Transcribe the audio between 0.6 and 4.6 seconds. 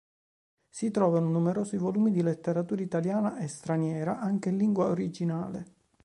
Si trovano numerosi volumi di letteratura italiana e straniera anche in